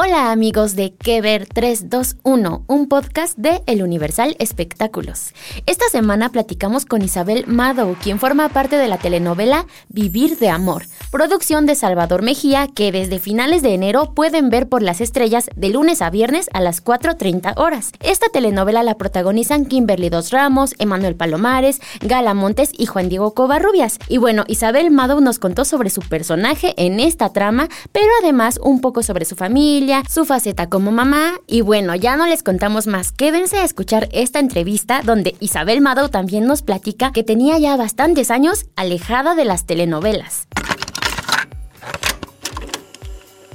[0.00, 5.32] Hola amigos de Que Ver 321, un podcast de El Universal Espectáculos.
[5.66, 10.84] Esta semana platicamos con Isabel Mado, quien forma parte de la telenovela Vivir de Amor,
[11.10, 15.70] producción de Salvador Mejía, que desde finales de enero pueden ver por las estrellas de
[15.70, 17.90] lunes a viernes a las 4.30 horas.
[17.98, 23.98] Esta telenovela la protagonizan Kimberly Dos Ramos, Emanuel Palomares, Gala Montes y Juan Diego Covarrubias.
[24.06, 28.80] Y bueno, Isabel Mado nos contó sobre su personaje en esta trama, pero además un
[28.80, 33.10] poco sobre su familia, su faceta como mamá y bueno, ya no les contamos más.
[33.10, 38.30] Quédense a escuchar esta entrevista donde Isabel Mado también nos platica que tenía ya bastantes
[38.30, 40.46] años alejada de las telenovelas.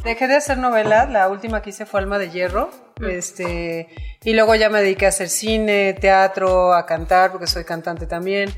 [0.04, 2.72] Dejé de hacer novelas, la última que hice fue Alma de Hierro,
[3.10, 3.88] este,
[4.24, 8.54] y luego ya me dediqué a hacer cine, teatro, a cantar, porque soy cantante también.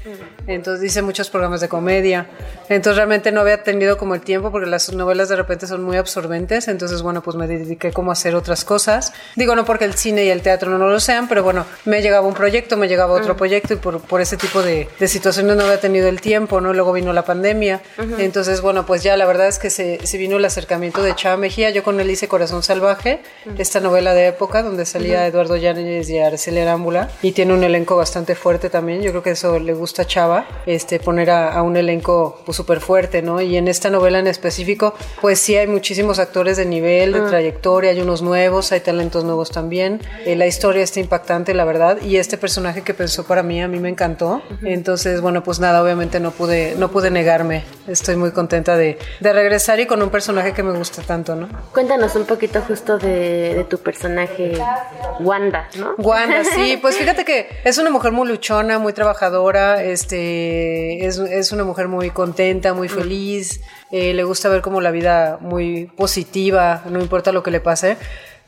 [0.45, 2.27] Entonces hice muchos programas de comedia.
[2.69, 5.97] Entonces realmente no había tenido como el tiempo, porque las novelas de repente son muy
[5.97, 6.67] absorbentes.
[6.67, 9.13] Entonces, bueno, pues me dediqué como a hacer otras cosas.
[9.35, 12.27] Digo, no porque el cine y el teatro no lo sean, pero bueno, me llegaba
[12.27, 15.63] un proyecto, me llegaba otro proyecto, y por, por ese tipo de, de, situaciones no
[15.63, 16.73] había tenido el tiempo, ¿no?
[16.73, 17.81] Luego vino la pandemia.
[18.19, 21.37] Entonces, bueno, pues ya la verdad es que se, se, vino el acercamiento de Chava
[21.37, 21.71] Mejía.
[21.71, 23.21] Yo con él hice Corazón Salvaje,
[23.57, 27.95] esta novela de época donde salía Eduardo Llanes y Araceli Arámbula y tiene un elenco
[27.95, 29.01] bastante fuerte también.
[29.01, 32.77] Yo creo que eso le gusta a Chava, este, poner a, a un elenco súper
[32.77, 33.41] pues, fuerte, ¿no?
[33.41, 37.91] Y en esta novela en específico, pues sí hay muchísimos actores de nivel, de trayectoria,
[37.91, 40.01] hay unos nuevos, hay talentos nuevos también.
[40.25, 43.67] Eh, la historia está impactante, la verdad, y este personaje que pensó para mí, a
[43.67, 44.41] mí me encantó.
[44.63, 47.63] Entonces, bueno, pues nada, obviamente no pude, no pude negarme.
[47.87, 51.47] Estoy muy contenta de, de regresar y con un personaje que me gusta tanto, ¿no?
[51.73, 54.14] Cuéntanos un poquito justo de, de tu personaje
[55.19, 55.95] Wanda, ¿no?
[55.97, 61.51] Wanda, sí, pues fíjate que es una mujer muy luchona, muy trabajadora, este, es, es
[61.51, 63.61] una mujer muy contenta, muy feliz,
[63.91, 67.97] eh, le gusta ver como la vida muy positiva, no importa lo que le pase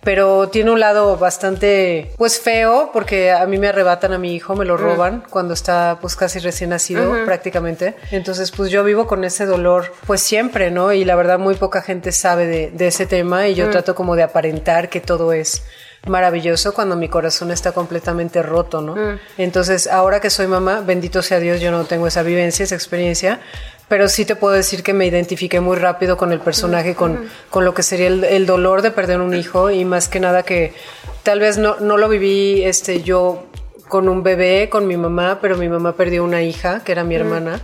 [0.07, 4.56] pero tiene un lado bastante pues feo porque a mí me arrebatan a mi hijo,
[4.56, 7.94] me lo roban cuando está pues casi recién nacido prácticamente.
[8.12, 10.94] Entonces pues yo vivo con ese dolor pues siempre, ¿no?
[10.94, 14.16] Y la verdad muy poca gente sabe de, de ese tema y yo trato como
[14.16, 15.63] de aparentar que todo es
[16.06, 18.96] maravilloso cuando mi corazón está completamente roto, ¿no?
[19.38, 23.41] Entonces, ahora que soy mamá, bendito sea Dios, yo no tengo esa vivencia, esa experiencia,
[23.87, 27.65] pero sí te puedo decir que me identifiqué muy rápido con el personaje, con, con
[27.65, 30.73] lo que sería el, el, dolor de perder un hijo y más que nada que
[31.23, 33.45] tal vez no, no lo viví este, yo
[33.87, 37.15] con un bebé, con mi mamá, pero mi mamá perdió una hija, que era mi
[37.15, 37.61] hermana,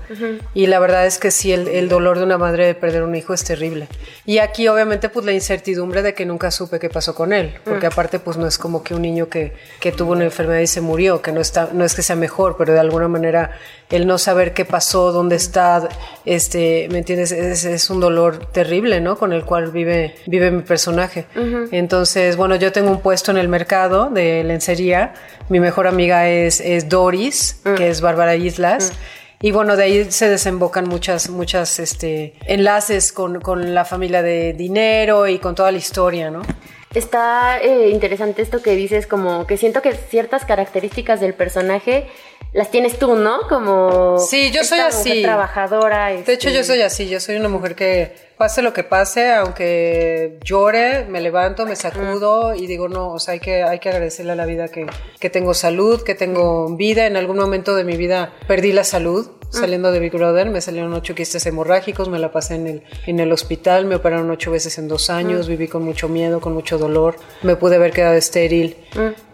[0.54, 3.16] y la verdad es que sí, el, el, dolor de una madre de perder un
[3.16, 3.88] hijo es terrible.
[4.26, 7.88] Y aquí obviamente pues la incertidumbre de que nunca supe qué pasó con él, porque
[7.88, 10.82] aparte pues no es como que un niño que, que tuvo una enfermedad y se
[10.82, 13.52] murió, que no, está, no es que sea mejor, pero de alguna manera
[13.90, 15.88] el no saber qué pasó, dónde está,
[16.26, 17.32] este, ¿me entiendes?
[17.32, 19.18] Es, es un dolor terrible, ¿no?
[19.18, 21.26] Con el cual vive, vive mi personaje.
[21.72, 25.14] Entonces, bueno, yo tengo un puesto en el mercado de lencería,
[25.50, 28.94] mi mejor amiga es, es Doris, que es Bárbara Islas.
[29.42, 34.54] Y bueno, de ahí se desembocan muchas, muchas este, enlaces con, con la familia de
[34.54, 36.44] dinero y con toda la historia, ¿no?
[36.94, 42.08] Está eh, interesante esto que dices, como que siento que ciertas características del personaje
[42.54, 43.42] las tienes tú, ¿no?
[43.50, 46.10] Como sí, yo soy así, trabajadora.
[46.10, 47.10] De hecho, yo soy así.
[47.10, 52.54] Yo soy una mujer que pase lo que pase, aunque llore, me levanto, me sacudo
[52.54, 54.86] y digo no, o sea, hay que hay que agradecerle a la vida que,
[55.20, 57.06] que tengo salud, que tengo vida.
[57.08, 59.30] En algún momento de mi vida perdí la salud.
[59.50, 63.20] Saliendo de Big Brother, me salieron ocho quistes hemorrágicos, me la pasé en el, en
[63.20, 66.80] el hospital, me operaron ocho veces en dos años, viví con mucho miedo, con mucho
[66.80, 68.76] dolor, me pude haber quedado estéril,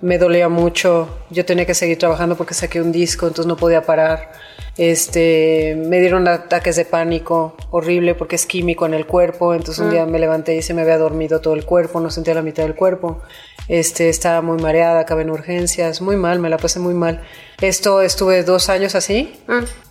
[0.02, 3.84] me dolía mucho, yo tenía que seguir trabajando porque saqué un disco, entonces no podía
[3.84, 4.34] parar.
[4.78, 9.54] Este, me dieron ataques de pánico horrible porque es químico en el cuerpo.
[9.54, 12.34] Entonces un día me levanté y se me había dormido todo el cuerpo, no sentía
[12.34, 13.22] la mitad del cuerpo.
[13.68, 17.22] Este, estaba muy mareada, acabé en urgencias, muy mal, me la pasé muy mal.
[17.62, 19.38] Esto estuve dos años así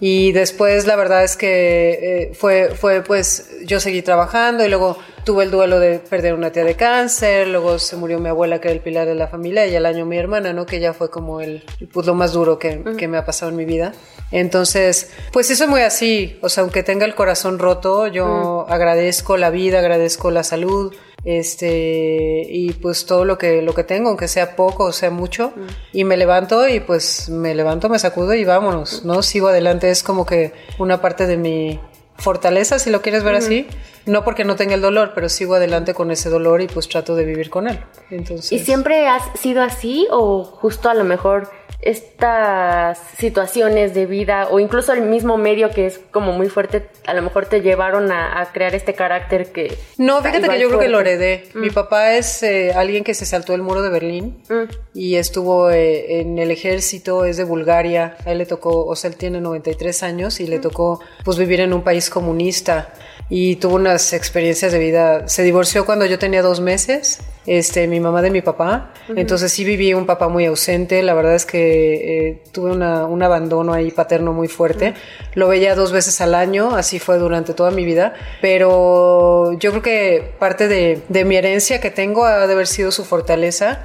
[0.00, 4.98] y después la verdad es que eh, fue, fue pues yo seguí trabajando y luego
[5.28, 8.68] tuve el duelo de perder una tía de cáncer, luego se murió mi abuela que
[8.68, 10.64] era el pilar de la familia y al año mi hermana, ¿no?
[10.64, 13.56] Que ya fue como el, pues, lo más duro que, que me ha pasado en
[13.58, 13.92] mi vida.
[14.30, 19.36] Entonces, pues eso es muy así, o sea, aunque tenga el corazón roto, yo agradezco
[19.36, 20.94] la vida, agradezco la salud,
[21.24, 25.52] este y pues todo lo que lo que tengo aunque sea poco o sea mucho
[25.92, 30.04] y me levanto y pues me levanto me sacudo y vámonos no sigo adelante es
[30.04, 31.80] como que una parte de mi
[32.16, 33.66] fortaleza si lo quieres ver así
[34.08, 37.14] no porque no tenga el dolor pero sigo adelante con ese dolor y pues trato
[37.14, 37.78] de vivir con él
[38.10, 41.48] entonces y siempre has sido así o justo a lo mejor
[41.80, 47.14] estas situaciones de vida o incluso el mismo medio que es como muy fuerte, a
[47.14, 49.76] lo mejor te llevaron a, crear este carácter que...
[49.96, 51.44] No, fíjate que yo creo que lo heredé.
[51.54, 51.60] Mm.
[51.60, 54.64] Mi papá es eh, alguien que se saltó el muro de Berlín mm.
[54.94, 58.16] y estuvo eh, en el ejército, es de Bulgaria.
[58.26, 60.62] A él le tocó, o sea, él tiene 93 años y le mm.
[60.62, 62.92] tocó pues vivir en un país comunista
[63.28, 63.76] y tuvo
[64.12, 65.28] experiencias de vida.
[65.28, 68.92] Se divorció cuando yo tenía dos meses, este, mi mamá de mi papá.
[69.14, 71.02] Entonces sí viví un papá muy ausente.
[71.02, 74.94] La verdad es que eh, tuve una, un abandono ahí paterno muy fuerte.
[75.34, 78.14] Lo veía dos veces al año, así fue durante toda mi vida.
[78.40, 82.90] Pero yo creo que parte de, de mi herencia que tengo ha de haber sido
[82.90, 83.82] su fortaleza.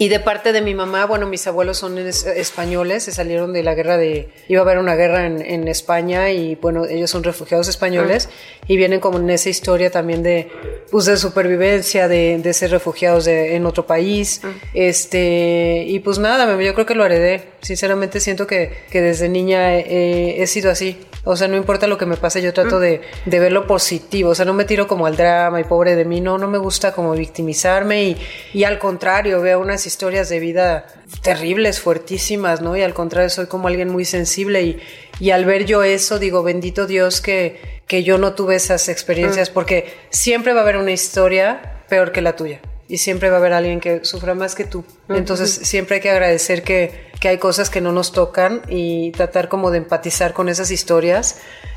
[0.00, 3.74] Y de parte de mi mamá, bueno, mis abuelos son españoles, se salieron de la
[3.74, 4.30] guerra de...
[4.48, 8.30] Iba a haber una guerra en, España y bueno, ellos son refugiados españoles
[8.66, 10.50] y vienen como en esa historia también de,
[10.90, 14.40] pues, de supervivencia, de, de ser refugiados en otro país.
[14.72, 17.50] Este, y pues nada, yo creo que lo heredé.
[17.60, 20.96] Sinceramente siento que, que desde niña he sido así.
[21.24, 24.30] O sea, no importa lo que me pase, yo trato de, de, ver lo positivo.
[24.30, 26.20] O sea, no me tiro como al drama y pobre de mí.
[26.20, 28.16] No, no me gusta como victimizarme y,
[28.54, 30.86] y al contrario, veo unas historias de vida
[31.22, 32.76] terribles, fuertísimas, ¿no?
[32.76, 34.80] Y al contrario, soy como alguien muy sensible y,
[35.18, 39.50] y al ver yo eso, digo, bendito Dios que, que yo no tuve esas experiencias,
[39.50, 43.38] porque siempre va a haber una historia peor que la tuya y siempre va a
[43.38, 44.84] haber alguien que sufra más que tú.
[45.08, 49.48] Entonces siempre hay que agradecer que, que hay cosas que no nos tocan y tratar
[49.48, 51.36] como de empatizar con esas historias,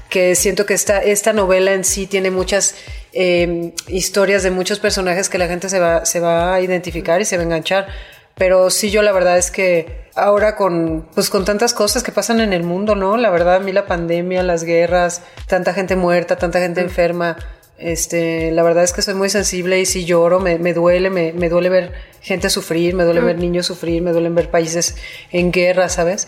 [0.10, 2.74] que siento que esta, esta novela en sí tiene muchas
[3.12, 7.26] em, historias de muchos personajes que la gente se va, se va a identificar y
[7.26, 7.88] se va a enganchar.
[8.34, 12.42] Pero sí, yo la verdad es que ahora con, pues con tantas cosas que pasan
[12.42, 13.18] en el mundo, ¿no?
[13.18, 17.38] La verdad, a mí la pandemia, las guerras, tanta gente muerta, tanta gente enferma,
[17.84, 21.34] este, la verdad es que soy muy sensible y si lloro me, me duele, me,
[21.34, 21.92] me, duele ver
[22.22, 24.96] gente sufrir, me duele ver niños sufrir, me duelen ver países
[25.32, 26.28] en guerra, ¿sabes?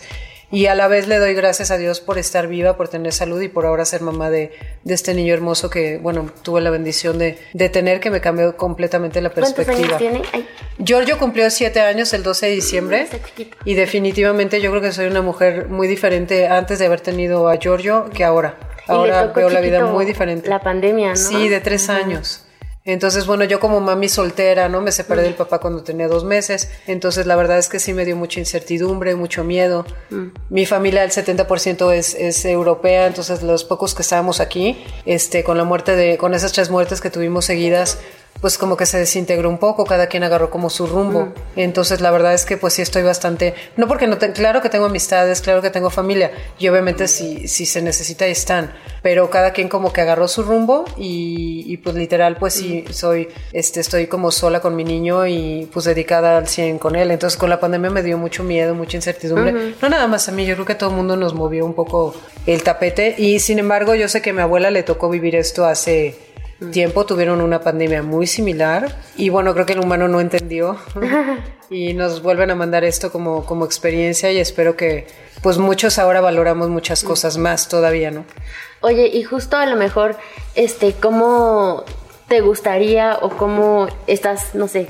[0.50, 3.40] Y a la vez le doy gracias a Dios por estar viva, por tener salud
[3.40, 4.52] y por ahora ser mamá de,
[4.84, 8.56] de este niño hermoso que, bueno, tuve la bendición de, de tener, que me cambió
[8.56, 9.98] completamente la perspectiva.
[9.98, 10.46] ¿Cuántos años tiene?
[10.78, 13.08] Giorgio cumplió siete años el 12 de diciembre
[13.64, 17.56] y definitivamente yo creo que soy una mujer muy diferente antes de haber tenido a
[17.56, 18.56] Giorgio que ahora.
[18.86, 20.48] Ahora veo la vida muy diferente.
[20.48, 21.16] La pandemia, ¿no?
[21.16, 22.46] Sí, de tres años.
[22.86, 24.80] Entonces, bueno, yo como mami soltera, ¿no?
[24.80, 26.70] Me separé del papá cuando tenía dos meses.
[26.86, 29.84] Entonces, la verdad es que sí me dio mucha incertidumbre, mucho miedo.
[30.10, 30.26] Mm.
[30.50, 35.58] Mi familia, el 70% es, es europea, entonces los pocos que estábamos aquí, este, con
[35.58, 37.98] la muerte de, con esas tres muertes que tuvimos seguidas,
[38.40, 41.28] pues como que se desintegró un poco, cada quien agarró como su rumbo.
[41.56, 44.86] Entonces la verdad es que pues sí estoy bastante, no porque no, claro que tengo
[44.86, 48.72] amistades, claro que tengo familia, y obviamente si, si se necesita están,
[49.02, 53.80] pero cada quien como que agarró su rumbo y, pues literal pues sí soy, este,
[53.80, 57.10] estoy como sola con mi niño y pues dedicada al 100 con él.
[57.10, 59.74] Entonces con la pandemia me dio mucho miedo, mucha incertidumbre.
[59.80, 62.14] No nada más a mí, yo creo que todo el mundo nos movió un poco
[62.46, 65.66] el tapete y sin embargo yo sé que a mi abuela le tocó vivir esto
[65.66, 66.25] hace
[66.72, 70.78] tiempo tuvieron una pandemia muy similar y bueno, creo que el humano no entendió
[71.70, 75.06] y nos vuelven a mandar esto como, como experiencia y espero que
[75.42, 78.24] pues muchos ahora valoramos muchas cosas más todavía, ¿no?
[78.80, 80.16] Oye, y justo a lo mejor,
[80.54, 81.84] este, ¿cómo
[82.28, 84.88] te gustaría o cómo estás, no sé,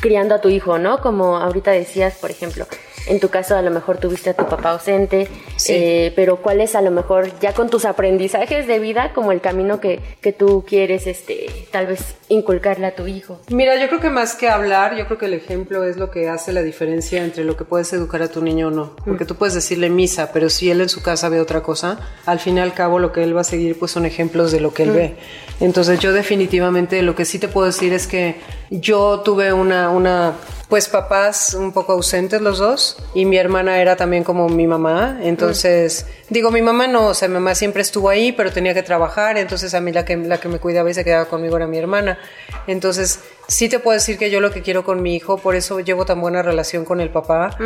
[0.00, 1.00] criando a tu hijo, ¿no?
[1.00, 2.66] Como ahorita decías, por ejemplo,
[3.06, 5.28] en tu caso a lo mejor tuviste a tu papá ausente,
[5.68, 9.40] eh, pero cuál es a lo mejor ya con tus aprendizajes de vida como el
[9.40, 13.40] camino que, que tú quieres este, tal vez inculcarle a tu hijo.
[13.48, 16.28] Mira, yo creo que más que hablar, yo creo que el ejemplo es lo que
[16.28, 18.96] hace la diferencia entre lo que puedes educar a tu niño o no.
[19.04, 22.40] Porque tú puedes decirle misa, pero si él en su casa ve otra cosa, al
[22.40, 24.74] fin y al cabo lo que él va a seguir pues son ejemplos de lo
[24.74, 25.16] que él ve.
[25.60, 28.36] Entonces yo definitivamente lo que sí te puedo decir es que
[28.70, 30.34] yo tuve una, una
[30.68, 35.18] pues papás un poco ausentes los dos y mi hermana era también como mi mamá,
[35.22, 38.82] entonces digo mi mamá no, o sea mi mamá siempre estuvo ahí pero tenía que
[38.82, 41.66] trabajar, entonces a mí la que, la que me cuidaba y se quedaba conmigo era
[41.66, 42.18] mi hermana,
[42.66, 45.80] entonces sí te puedo decir que yo lo que quiero con mi hijo, por eso
[45.80, 47.56] llevo tan buena relación con el papá.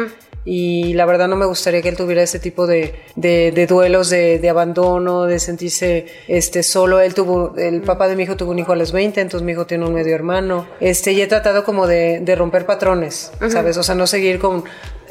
[0.43, 4.49] Y la verdad no me gustaría que él tuviera ese tipo de, de, duelos de,
[4.49, 8.73] abandono, de sentirse este, solo, él tuvo, el papá de mi hijo tuvo un hijo
[8.73, 11.87] a los 20, entonces mi hijo tiene un medio hermano, este, y he tratado como
[11.87, 13.77] de, de romper patrones ¿sabes?
[13.77, 14.65] O sea, no seguir con,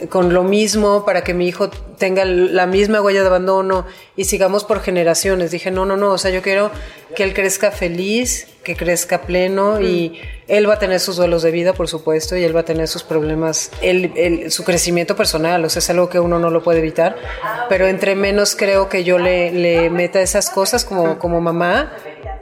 [0.09, 4.63] con lo mismo para que mi hijo tenga la misma huella de abandono y sigamos
[4.63, 5.51] por generaciones.
[5.51, 6.71] Dije, no, no, no, o sea, yo quiero
[7.15, 11.51] que él crezca feliz, que crezca pleno y él va a tener sus duelos de
[11.51, 13.71] vida, por supuesto, y él va a tener sus problemas,
[14.49, 17.15] su crecimiento personal, o sea, es algo que uno no lo puede evitar,
[17.67, 21.93] pero entre menos creo que yo le, le meta esas cosas como, como mamá,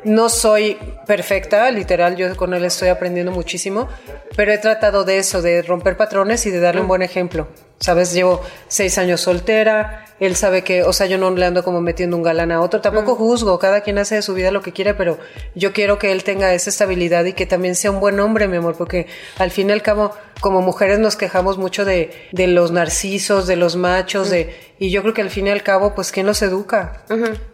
[0.03, 3.87] no soy perfecta, literal, yo con él estoy aprendiendo muchísimo,
[4.35, 7.47] pero he tratado de eso, de romper patrones y de darle un buen ejemplo.
[7.79, 11.81] Sabes, llevo seis años soltera, él sabe que, o sea, yo no le ando como
[11.81, 14.73] metiendo un galán a otro, tampoco juzgo, cada quien hace de su vida lo que
[14.73, 15.17] quiere, pero
[15.53, 18.57] yo quiero que él tenga esa estabilidad y que también sea un buen hombre, mi
[18.57, 19.07] amor, porque
[19.37, 23.55] al fin y al cabo, como mujeres nos quejamos mucho de, de los narcisos, de
[23.57, 26.41] los machos, de, y yo creo que al fin y al cabo, pues, ¿quién los
[26.41, 27.03] educa?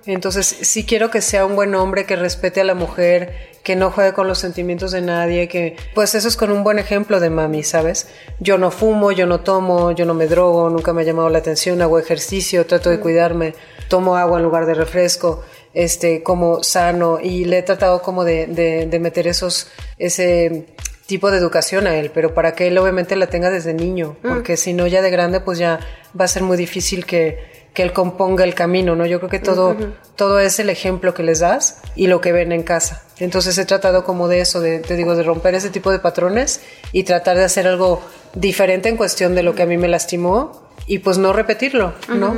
[0.06, 3.92] Entonces, sí quiero que sea un buen hombre, que respete a la mujer, que no
[3.92, 7.30] juegue con los sentimientos de nadie, que pues eso es con un buen ejemplo de
[7.30, 8.10] mami, ¿sabes?
[8.40, 11.40] Yo no fumo, yo no tomo, yo no me drogo, nunca me ha llamado la
[11.40, 13.56] atención, hago ejercicio, trato de cuidarme,
[13.88, 15.44] tomo agua en lugar de refresco,
[15.74, 19.68] este, como sano y le he tratado como de, de, meter esos,
[19.98, 20.66] ese
[21.08, 24.56] tipo de educación a él, pero para que él obviamente la tenga desde niño, porque
[24.56, 25.80] si no ya de grande pues ya
[26.20, 29.06] va a ser muy difícil que que él componga el camino, ¿no?
[29.06, 29.76] Yo creo que todo,
[30.16, 33.04] todo es el ejemplo que les das y lo que ven en casa.
[33.18, 36.62] Entonces he tratado como de eso, de, te digo, de romper ese tipo de patrones
[36.92, 38.02] y tratar de hacer algo
[38.36, 42.38] diferente en cuestión de lo que a mí me lastimó y pues no repetirlo, ¿no?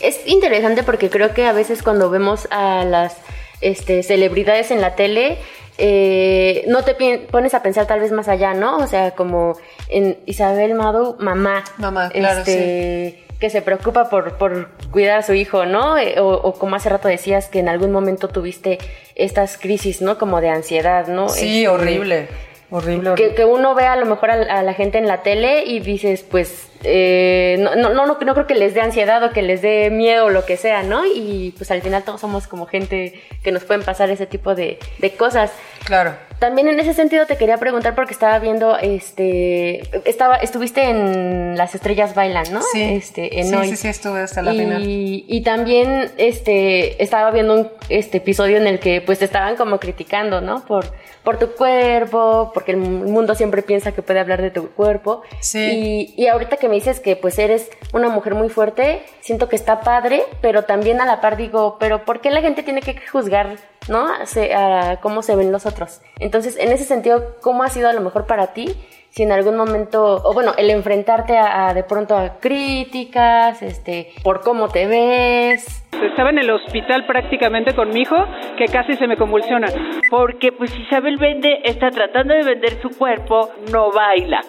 [0.00, 3.16] Es interesante porque creo que a veces cuando vemos a las
[3.60, 5.38] este, celebridades en la tele,
[5.76, 6.94] eh, no te
[7.30, 8.78] pones a pensar tal vez más allá, ¿no?
[8.78, 9.56] O sea, como
[9.88, 11.64] en Isabel Mado, mamá.
[11.78, 15.98] Mamá, claro, este, que se preocupa por, por cuidar a su hijo, ¿no?
[15.98, 18.78] Eh, o, como hace rato decías que en algún momento tuviste
[19.16, 20.16] estas crisis, ¿no?
[20.16, 21.28] Como de ansiedad, ¿no?
[21.28, 22.28] Sí, este, horrible.
[22.70, 26.24] Horrible, Que, uno ve a lo mejor a, la gente en la tele y dices,
[26.28, 29.90] pues, eh, no, no, no, no, creo que les dé ansiedad o que les dé
[29.90, 31.04] miedo o lo que sea, ¿no?
[31.06, 34.78] Y pues al final todos somos como gente que nos pueden pasar ese tipo de,
[34.98, 35.52] de cosas.
[35.84, 36.16] Claro.
[36.38, 41.74] También en ese sentido te quería preguntar porque estaba viendo, este, estaba, estuviste en Las
[41.74, 42.60] Estrellas Bailan, ¿no?
[42.60, 44.82] Sí, este, en sí, sí, sí, estuve hasta la final.
[44.84, 49.78] Y también, este, estaba viendo un este episodio en el que, pues, te estaban como
[49.78, 50.64] criticando, ¿no?
[50.66, 50.86] Por,
[51.22, 55.22] por tu cuerpo, porque el mundo siempre piensa que puede hablar de tu cuerpo.
[55.40, 56.14] Sí.
[56.16, 59.56] Y, y ahorita que me dices que, pues, eres una mujer muy fuerte, siento que
[59.56, 63.00] está padre, pero también a la par digo, pero ¿por qué la gente tiene que
[63.06, 63.56] juzgar,
[63.88, 64.06] ¿no?
[64.06, 66.00] a cómo se ven los otros.
[66.18, 68.74] Entonces, en ese sentido, ¿cómo ha sido a lo mejor para ti?
[69.10, 74.40] Si en algún momento, o bueno, el enfrentarte a, de pronto a críticas, este, por
[74.40, 75.84] cómo te ves.
[76.02, 78.16] Estaba en el hospital prácticamente con mi hijo
[78.58, 79.68] que casi se me convulsiona.
[80.10, 84.40] Porque pues Isabel vende, está tratando de vender su cuerpo, no baila.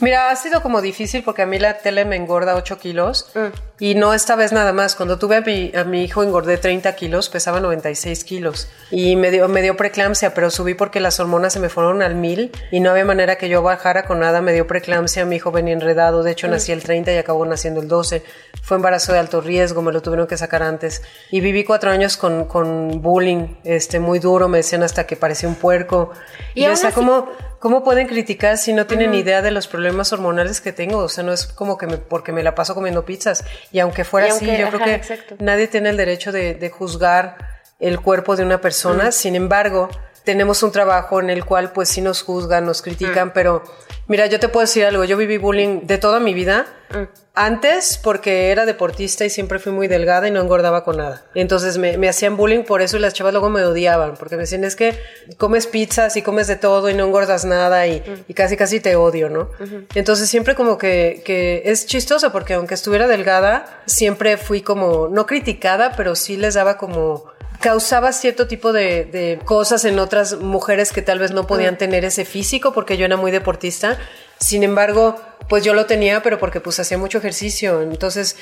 [0.00, 3.69] Mira, ha sido como difícil porque a mí la tele me engorda 8 kilos mm.
[3.80, 4.94] Y no esta vez nada más.
[4.94, 9.30] Cuando tuve a mi, a mi, hijo engordé 30 kilos, pesaba 96 kilos y me
[9.30, 12.80] dio, me dio preeclampsia, pero subí porque las hormonas se me fueron al mil y
[12.80, 14.42] no había manera que yo bajara con nada.
[14.42, 16.50] Me dio preeclampsia, mi hijo venía enredado, de hecho mm.
[16.50, 18.22] nací el 30 y acabó naciendo el 12.
[18.62, 22.18] Fue embarazo de alto riesgo, me lo tuvieron que sacar antes y viví cuatro años
[22.18, 26.10] con, con bullying este, muy duro, me decían hasta que parecía un puerco.
[26.54, 27.28] Y, o sea, como
[27.60, 30.96] ¿Cómo pueden criticar si no tienen idea de los problemas hormonales que tengo?
[30.96, 33.44] O sea, no es como que me, porque me la paso comiendo pizzas.
[33.72, 35.00] Y aunque fuera así, yo creo que
[35.38, 37.36] nadie tiene el derecho de, juzgar
[37.78, 39.12] el cuerpo de una persona.
[39.12, 39.88] Sin embargo,
[40.24, 43.62] tenemos un trabajo en el cual pues sí nos juzgan, nos critican, pero
[44.10, 46.66] Mira, yo te puedo decir algo, yo viví bullying de toda mi vida.
[46.90, 47.04] Mm.
[47.36, 51.22] Antes, porque era deportista y siempre fui muy delgada y no engordaba con nada.
[51.36, 54.64] Entonces me, hacían bullying por eso y las chavas luego me odiaban, porque me decían,
[54.64, 54.98] es que
[55.38, 58.32] comes pizzas y comes de todo y no engordas nada y, mm.
[58.32, 59.48] casi casi te odio, ¿no?
[59.94, 65.24] Entonces siempre como que, que es chistoso, porque aunque estuviera delgada, siempre fui como, no
[65.24, 67.30] criticada, pero sí les daba como
[67.60, 72.24] causaba cierto tipo de, cosas en otras mujeres que tal vez no podían tener ese
[72.24, 73.98] físico porque yo era muy deportista
[74.38, 77.82] Sin embargo, pues yo lo tenía, pero porque pues hacía mucho ejercicio.
[77.82, 78.36] Entonces,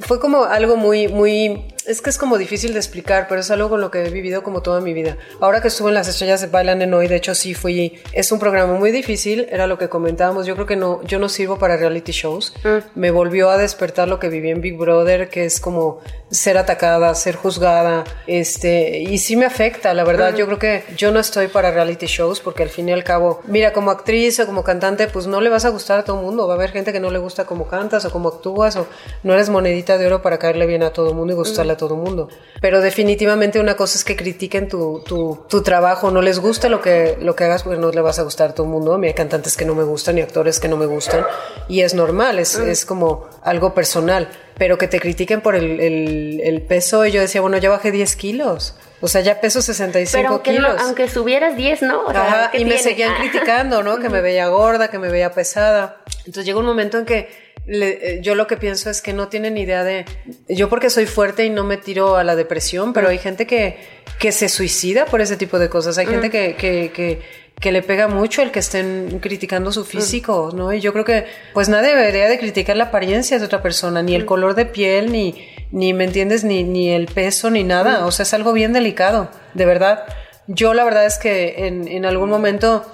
[0.00, 3.68] fue como algo muy, muy, es que es como difícil de explicar, pero es algo
[3.68, 5.16] con lo que he vivido como toda mi vida.
[5.40, 8.32] Ahora que estuve en las estrellas de Bailan en hoy, de hecho sí fui, es
[8.32, 11.58] un programa muy difícil, era lo que comentábamos, yo creo que no, yo no sirvo
[11.58, 12.98] para reality shows, Mm.
[12.98, 17.14] me volvió a despertar lo que viví en Big Brother, que es como ser atacada,
[17.14, 20.36] ser juzgada, este, y sí me afecta, la verdad, Mm.
[20.36, 23.40] yo creo que yo no estoy para reality shows, porque al fin y al cabo,
[23.46, 26.24] mira, como actriz o como cantante, pues no le vas a gustar a todo el
[26.24, 28.86] mundo, va a haber gente que no le gusta cómo cantas o cómo actúas, o
[29.22, 31.76] no eres monedita de oro para caerle bien a todo el mundo y gustarle a
[31.76, 32.28] todo el mundo.
[32.60, 36.80] Pero definitivamente una cosa es que critiquen tu, tu, tu trabajo, no les gusta lo
[36.80, 38.94] que, lo que hagas porque no le vas a gustar a todo el mundo.
[38.94, 41.24] A mí hay cantantes que no me gustan y actores que no me gustan
[41.68, 44.28] y es normal, es, es como algo personal.
[44.56, 47.90] Pero que te critiquen por el, el, el peso, y yo decía, bueno, ya bajé
[47.90, 48.76] 10 kilos.
[49.00, 50.80] O sea, ya peso 65 Pero aunque, no- kilos.
[50.82, 52.04] aunque subieras 10, ¿no?
[52.06, 52.82] O sea, Ajá, ¿qué y me tiene?
[52.82, 53.16] seguían Ah.
[53.18, 53.98] criticando, ¿no?
[53.98, 55.96] Que me veía gorda, que me veía pesada.
[56.18, 57.28] Entonces llega un momento en que
[57.66, 60.04] le- eh, yo lo que pienso es que no tienen idea de...
[60.48, 63.78] Yo porque soy fuerte y no me tiro a la depresión, pero hay gente que,
[64.18, 65.98] que se suicida por ese tipo de cosas.
[65.98, 67.20] Hay gente que, que, que,
[67.60, 70.72] que le pega mucho el que estén criticando su físico, ¿no?
[70.72, 74.14] Y yo creo que pues nadie debería de criticar la apariencia de otra persona, ni
[74.14, 76.44] el color de piel, ni, ni ¿me entiendes?
[76.44, 78.04] Ni, ni el peso, ni nada.
[78.06, 80.04] O sea, es algo bien delicado, de verdad.
[80.46, 82.84] Yo la verdad es que en, en algún momento,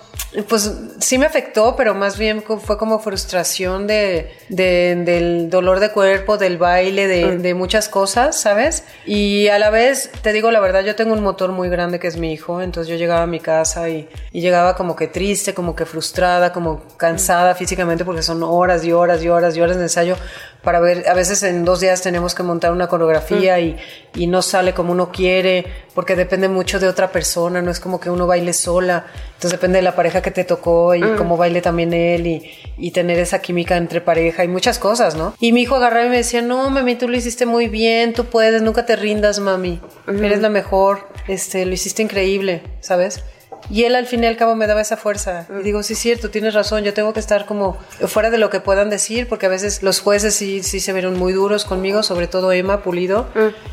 [0.49, 0.71] pues
[1.01, 6.39] sí me afectó, pero más bien fue como frustración de, de- del dolor de cuerpo,
[6.39, 8.85] del baile, de, de muchas cosas, ¿sabes?
[9.05, 12.07] Y a la vez, te digo la verdad, yo tengo un motor muy grande que
[12.07, 15.53] es mi hijo, entonces yo llegaba a mi casa y, y llegaba como que triste,
[15.53, 19.77] como que frustrada, como cansada físicamente porque son horas y horas y horas y horas
[19.79, 20.17] de ensayo
[20.63, 23.77] para ver, a veces en dos días tenemos que montar una coreografía y,
[24.15, 25.65] y no sale como uno quiere,
[25.95, 29.79] porque depende mucho de otra persona, no es como que uno baile sola, entonces depende
[29.79, 33.41] de la pareja que te tocó y cómo baile también él y, y tener esa
[33.41, 35.35] química entre pareja y muchas cosas, ¿no?
[35.41, 38.27] Y mi hijo agarraba y me decía, no, mami, tú lo hiciste muy bien, tú
[38.27, 43.23] puedes, nunca te rindas, mami, eres la mejor, este, lo hiciste increíble, ¿sabes?
[43.71, 45.47] Y él al fin y al cabo me daba esa fuerza.
[45.61, 48.51] Y digo, sí es cierto, tienes razón, yo tengo que estar como fuera de lo
[48.51, 52.03] que puedan decir, porque a veces los jueces sí, sí se vieron muy duros conmigo,
[52.03, 53.29] sobre todo Emma Pulido,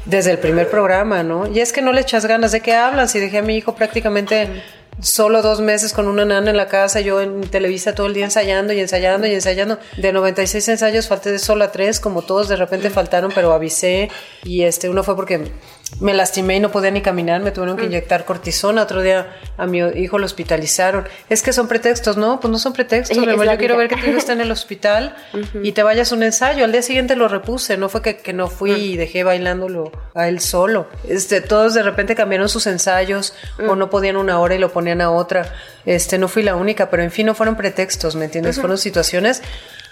[0.06, 1.48] desde el primer programa, ¿no?
[1.48, 3.10] Y es que no le echas ganas, ¿de qué hablan?
[3.10, 4.64] Si dejé a mi hijo prácticamente
[5.02, 8.26] solo dos meses con una nana en la casa, yo en Televisa todo el día
[8.26, 9.80] ensayando y ensayando y ensayando.
[9.98, 14.10] De 96 ensayos falté de solo a tres, como todos de repente faltaron, pero avisé.
[14.44, 15.52] Y este, uno fue porque
[16.00, 18.84] me lastimé y no podía ni caminar, me tuvieron que inyectar cortisona.
[18.84, 21.08] Otro día a mi hijo lo hospitalizaron.
[21.30, 22.40] Es que son pretextos, ¿no?
[22.40, 23.18] Pues no son pretextos.
[23.18, 25.16] Yo quiero ver que tu hijo está en el hospital
[25.64, 26.66] y te vayas a un ensayo.
[26.66, 30.28] Al día siguiente lo repuse, no fue que, que no fui y dejé bailándolo a
[30.28, 30.88] él solo.
[31.08, 33.34] Este, todos de repente cambiaron sus ensayos
[33.68, 35.54] o no podían una hora y lo ponían a otra.
[35.88, 38.60] Este, no fui la única, pero en fin, no fueron pretextos, ¿me entiendes?
[38.60, 39.42] Fueron situaciones.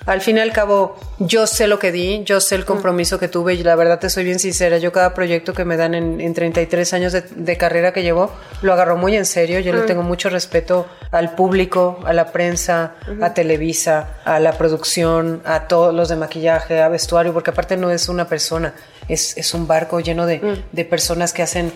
[0.05, 3.29] Al fin y al cabo, yo sé lo que di, yo sé el compromiso que
[3.29, 4.77] tuve y la verdad te soy bien sincera.
[4.77, 8.29] Yo cada proyecto que me dan en, en 33 años de, de carrera que llevo,
[8.61, 9.61] lo agarro muy en serio.
[9.61, 15.41] Yo le tengo mucho respeto al público, a la prensa, a Televisa, a la producción,
[15.45, 18.75] a todos los de maquillaje, a vestuario, porque aparte no es una persona,
[19.07, 21.71] es, es un barco lleno de, de personas que hacen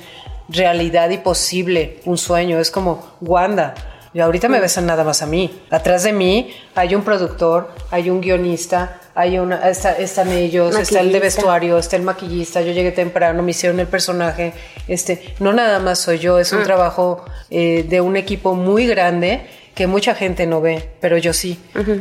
[0.49, 2.59] realidad y posible un sueño.
[2.59, 3.73] Es como Wanda.
[4.13, 5.61] Y ahorita me besan nada más a mí.
[5.69, 10.99] Atrás de mí hay un productor, hay un guionista, hay una, está- están ellos, está
[11.01, 12.61] el de vestuario, está el maquillista.
[12.61, 14.53] Yo llegué temprano, me hicieron el personaje.
[14.87, 19.47] Este, no nada más soy yo, es un trabajo eh, de un equipo muy grande
[19.79, 21.57] que mucha gente no ve, pero yo sí.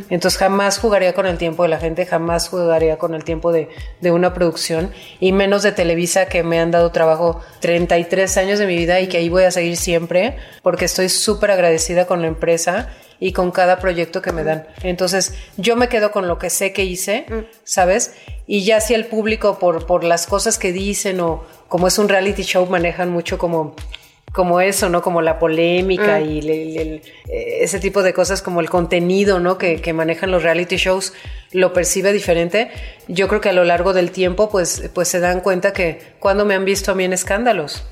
[0.09, 3.69] Entonces jamás jugaría con el tiempo de la gente, jamás jugaría con el tiempo de,
[4.01, 8.67] de una producción y menos de Televisa que me han dado trabajo 33 años de
[8.67, 12.27] mi vida y que ahí voy a seguir siempre porque estoy súper agradecida con la
[12.27, 14.67] empresa y con cada proyecto que me dan.
[14.83, 17.27] Entonces yo me quedo con lo que sé que hice,
[17.63, 18.13] ¿sabes?
[18.45, 22.09] Y ya si el público por, por las cosas que dicen o como es un
[22.09, 23.73] reality show manejan mucho como
[24.33, 25.01] como eso, ¿no?
[25.01, 27.01] Como la polémica y el- el- el-
[27.61, 29.57] ese tipo de cosas, como el contenido, ¿no?
[29.57, 31.13] Que, que manejan los reality shows,
[31.51, 32.69] lo percibe diferente.
[33.07, 36.45] Yo creo que a lo largo del tiempo, pues, pues se dan cuenta que cuando
[36.45, 37.85] me han visto a mí en escándalos,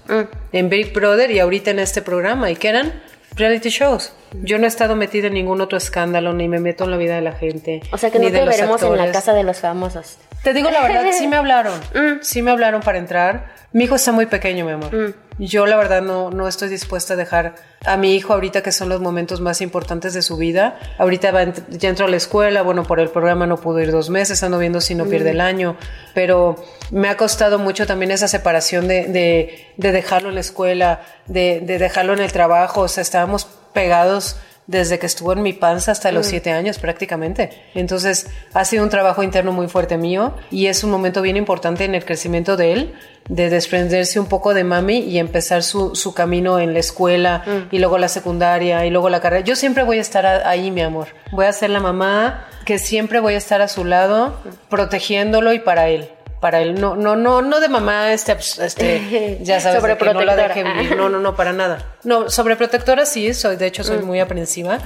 [0.51, 3.01] en Big Brother y ahorita en este programa, y que eran
[3.35, 4.13] reality shows.
[4.43, 7.15] Yo no he estado metida en ningún otro escándalo, ni me meto en la vida
[7.15, 7.81] de la gente.
[7.91, 10.17] O sea que no te veremos en la casa de los famosos.
[10.43, 11.79] Te digo la verdad, sí me hablaron.
[12.21, 13.55] Sí me hablaron para entrar.
[13.73, 15.15] Mi hijo está muy pequeño, mi amor.
[15.39, 18.89] Yo la verdad no, no estoy dispuesta a dejar a mi hijo ahorita que son
[18.89, 20.79] los momentos más importantes de su vida.
[20.97, 24.09] Ahorita va, ya entró a la escuela, bueno, por el programa no pudo ir dos
[24.09, 25.77] meses, ando viendo si no pierde el año,
[26.15, 26.55] pero
[26.89, 31.61] me ha costado mucho también esa separación de, de, de dejarlo en la escuela, de,
[31.61, 34.37] de dejarlo en el trabajo, o sea, estábamos pegados
[34.67, 37.49] desde que estuvo en mi panza hasta los siete años prácticamente.
[37.73, 41.85] Entonces ha sido un trabajo interno muy fuerte mío y es un momento bien importante
[41.85, 42.93] en el crecimiento de él,
[43.29, 47.79] de desprenderse un poco de mami y empezar su, su camino en la escuela y
[47.79, 49.43] luego la secundaria y luego la carrera.
[49.43, 51.07] Yo siempre voy a estar ahí, mi amor.
[51.31, 54.35] Voy a ser la mamá que siempre voy a estar a su lado,
[54.69, 56.09] protegiéndolo y para él.
[56.39, 60.13] Para él, no, no, no, no de mamá, este, pues, este, ya sabes, de que
[60.13, 60.95] no la deje vivir.
[60.95, 61.95] No, no, no, para nada.
[62.03, 64.79] No, sobreprotectora sí, soy, de hecho soy muy aprensiva,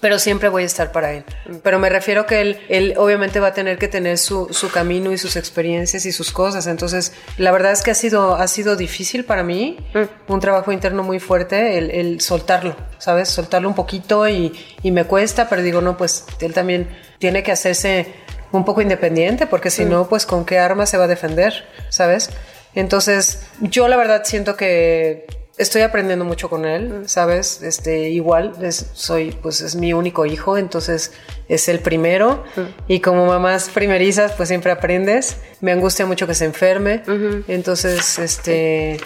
[0.00, 1.24] pero siempre voy a estar para él.
[1.62, 5.12] Pero me refiero que él, él obviamente va a tener que tener su, su camino
[5.12, 6.66] y sus experiencias y sus cosas.
[6.66, 9.76] Entonces, la verdad es que ha sido, ha sido difícil para mí,
[10.28, 13.28] un trabajo interno muy fuerte, el, el soltarlo, ¿sabes?
[13.28, 17.52] Soltarlo un poquito y, y me cuesta, pero digo, no, pues él también tiene que
[17.52, 18.14] hacerse
[18.52, 22.30] un poco independiente, porque si no, pues con qué arma se va a defender, ¿sabes?
[22.74, 25.26] Entonces, yo la verdad siento que
[25.58, 27.62] estoy aprendiendo mucho con él, ¿sabes?
[27.62, 31.12] Este, igual, es, soy, pues es mi único hijo, entonces
[31.48, 32.44] es el primero.
[32.86, 35.36] Y como mamás primerizas, pues siempre aprendes.
[35.60, 37.02] Me angustia mucho que se enferme.
[37.48, 38.98] Entonces, este,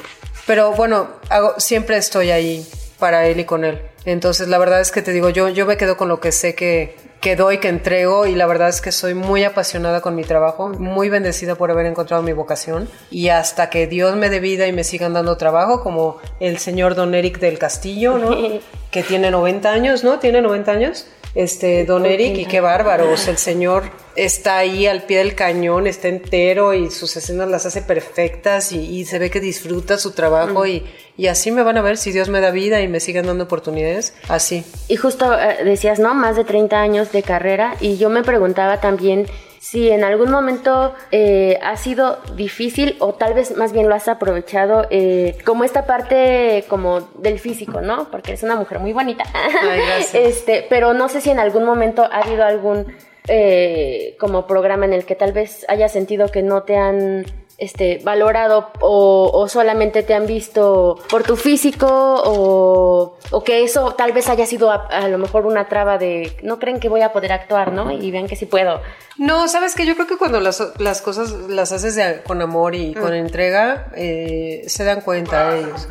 [0.47, 2.67] pero bueno, hago, siempre estoy ahí
[2.99, 3.81] para él y con él.
[4.05, 6.55] Entonces, la verdad es que te digo, yo, yo me quedo con lo que sé
[6.55, 10.25] que, que doy, que entrego y la verdad es que soy muy apasionada con mi
[10.25, 14.67] trabajo, muy bendecida por haber encontrado mi vocación y hasta que Dios me dé vida
[14.67, 18.37] y me sigan dando trabajo, como el señor Don Eric del Castillo, ¿no?
[18.91, 20.19] que tiene 90 años, ¿no?
[20.19, 21.07] Tiene 90 años.
[21.35, 23.85] Este, Don Eric, y qué bárbaro, o sea, el señor
[24.17, 28.81] está ahí al pie del cañón, está entero y sus escenas las hace perfectas y,
[28.81, 30.85] y se ve que disfruta su trabajo y,
[31.17, 33.45] y así me van a ver si Dios me da vida y me sigan dando
[33.45, 34.65] oportunidades, así.
[34.89, 36.15] Y justo eh, decías, ¿no?
[36.15, 39.27] Más de 30 años de carrera y yo me preguntaba también
[39.63, 44.09] si en algún momento eh, ha sido difícil o tal vez más bien lo has
[44.09, 48.11] aprovechado eh, como esta parte como del físico, ¿no?
[48.11, 49.23] Porque eres una mujer muy bonita.
[49.33, 50.15] Ay, gracias.
[50.15, 52.93] este, pero no sé si en algún momento ha habido algún
[53.29, 57.25] eh, como programa en el que tal vez hayas sentido que no te han
[57.59, 63.93] este, valorado o, o solamente te han visto por tu físico o, o que eso
[63.95, 67.03] tal vez haya sido a, a lo mejor una traba de no creen que voy
[67.03, 67.91] a poder actuar, ¿no?
[67.91, 68.81] Y vean que sí puedo.
[69.19, 72.75] No, sabes que yo creo que cuando las, las cosas las haces de- con amor
[72.75, 75.87] y con entrega, eh, se dan cuenta ellos.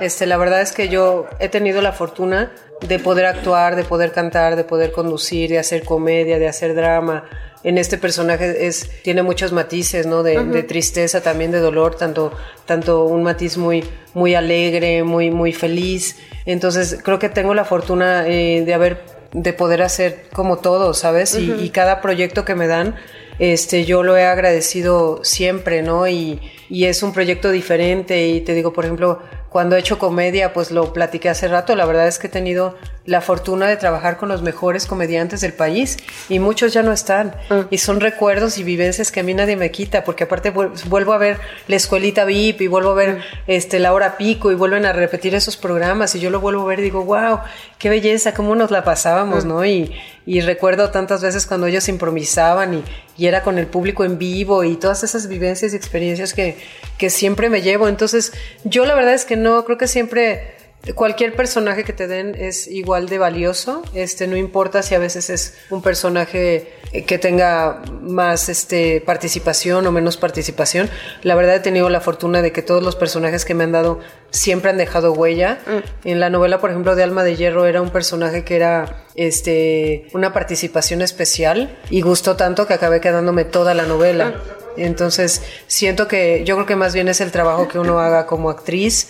[0.00, 4.12] Este, la verdad es que yo he tenido la fortuna de poder actuar, de poder
[4.12, 7.24] cantar, de poder conducir, de hacer comedia, de hacer drama.
[7.64, 10.22] En este personaje es, tiene muchos matices, ¿no?
[10.22, 12.32] De, de tristeza, también de dolor, tanto,
[12.66, 16.16] tanto un matiz muy, muy alegre, muy, muy feliz.
[16.46, 21.34] Entonces creo que tengo la fortuna eh, de haber de poder hacer como todo, ¿sabes?
[21.34, 22.94] Y- y, cada proyecto que me dan,
[23.38, 26.08] este, yo lo he agradecido siempre, ¿no?
[26.08, 26.40] Y,
[26.70, 30.70] y es un proyecto diferente y te digo, por ejemplo, cuando he hecho comedia, pues
[30.70, 32.76] lo platiqué hace rato, la verdad es que he tenido
[33.08, 35.96] la fortuna de trabajar con los mejores comediantes del país
[36.28, 37.34] y muchos ya no están.
[37.70, 41.14] Y son recuerdos y vivencias que a mí nadie me quita, porque aparte vuel- vuelvo
[41.14, 44.84] a ver la escuelita VIP y vuelvo a ver este, la hora pico y vuelven
[44.84, 47.40] a repetir esos programas y yo lo vuelvo a ver y digo, wow,
[47.78, 49.64] qué belleza, cómo nos la pasábamos, ¿no?
[49.64, 49.90] Y,
[50.26, 52.84] y recuerdo tantas veces cuando ellos improvisaban y,
[53.16, 56.58] y era con el público en vivo y todas esas vivencias y experiencias que,
[56.98, 57.88] que siempre me llevo.
[57.88, 60.57] Entonces, yo la verdad es que no, creo que siempre
[60.94, 63.82] cualquier personaje que te den es igual de valioso.
[63.94, 69.86] Este, no importa si a veces es un personaje eh, que tenga más este, participación
[69.86, 70.88] o menos participación.
[71.22, 74.00] La verdad he tenido la fortuna de que todos los personajes que me han dado
[74.30, 75.58] siempre han dejado huella.
[76.04, 80.06] En la novela, por ejemplo, de Alma de Hierro era un personaje que era este,
[80.12, 84.34] una participación especial y gustó tanto que acabé quedándome toda la novela.
[84.78, 88.50] Entonces, siento que yo creo que más bien es el trabajo que uno haga como
[88.50, 89.08] actriz,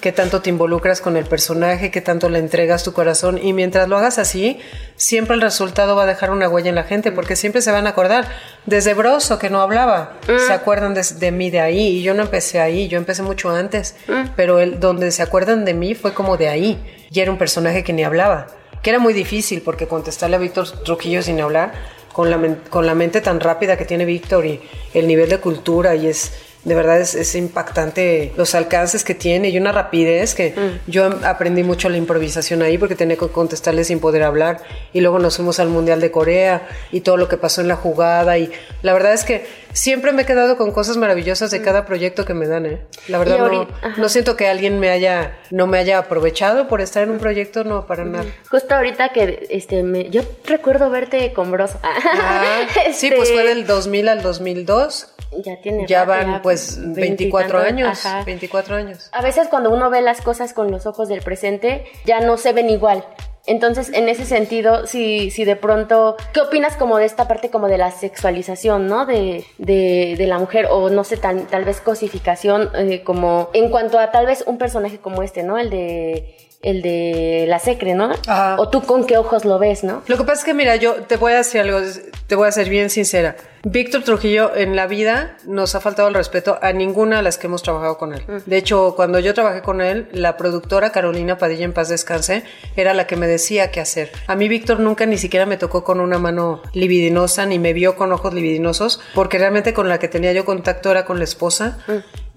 [0.00, 3.88] que tanto te involucras con el personaje, que tanto le entregas tu corazón y mientras
[3.88, 4.58] lo hagas así,
[4.96, 7.86] siempre el resultado va a dejar una huella en la gente porque siempre se van
[7.86, 8.28] a acordar.
[8.66, 10.14] Desde Broso, que no hablaba,
[10.46, 13.50] se acuerdan de, de mí de ahí y yo no empecé ahí, yo empecé mucho
[13.50, 13.96] antes,
[14.34, 17.84] pero el, donde se acuerdan de mí fue como de ahí y era un personaje
[17.84, 18.48] que ni hablaba,
[18.82, 22.94] que era muy difícil porque contestarle a Víctor Trujillo sin hablar con la, con la
[22.94, 24.58] mente tan rápida que tiene Víctor y
[24.94, 26.32] el nivel de cultura y es
[26.66, 30.52] de verdad es, es impactante los alcances que tiene y una rapidez que
[30.88, 35.20] yo aprendí mucho la improvisación ahí porque tenía que contestarle sin poder hablar y luego
[35.20, 38.50] nos fuimos al Mundial de Corea y todo lo que pasó en la jugada y
[38.82, 42.34] la verdad es que siempre me he quedado con cosas maravillosas de cada proyecto que
[42.34, 42.80] me dan, ¿eh?
[43.08, 43.94] La verdad no, ahorita- ajá.
[44.00, 47.62] no siento que alguien me haya no me haya aprovechado por estar en un proyecto,
[47.62, 48.24] no, para nada.
[48.50, 51.78] Justo ahorita que este me, yo recuerdo verte con Broso.
[51.84, 55.12] Ah, sí, Este, pues fue del 2000 al 2002.
[55.44, 58.06] Ya tiene Ya van pues 24 veintitantos, años.
[58.06, 58.24] ajá.
[58.24, 59.08] 24 años.
[59.12, 62.52] A veces cuando uno ve las cosas con los ojos del presente, ya no se
[62.52, 63.04] ven igual.
[63.48, 67.68] Entonces, en ese sentido, si, si de pronto, ¿qué opinas como de esta parte como
[67.68, 69.06] de la sexualización, ¿no?
[69.06, 73.70] De, de, de la mujer o no sé, tal, tal vez cosificación eh, como en
[73.70, 75.58] cuanto a tal vez un personaje como este, ¿no?
[75.58, 78.10] El de el de la secre, ¿no?
[78.26, 78.56] Ajá.
[78.58, 80.02] O tú con qué ojos lo ves, ¿no?
[80.08, 81.78] Lo que pasa es que, mira, yo te voy a decir algo,
[82.26, 83.36] te voy a ser bien sincera.
[83.62, 87.46] Víctor Trujillo en la vida nos ha faltado el respeto a ninguna de las que
[87.46, 88.22] hemos trabajado con él.
[88.46, 92.42] De hecho, cuando yo trabajé con él, la productora Carolina Padilla en paz descanse
[92.76, 94.10] era la que me decía qué hacer.
[94.26, 97.96] A mí Víctor nunca ni siquiera me tocó con una mano libidinosa ni me vio
[97.96, 101.78] con ojos libidinosos, porque realmente con la que tenía yo contacto era con la esposa.